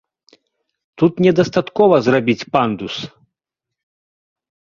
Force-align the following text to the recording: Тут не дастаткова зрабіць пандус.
Тут 1.01 1.13
не 1.25 1.33
дастаткова 1.39 1.95
зрабіць 2.07 2.47
пандус. 2.57 2.95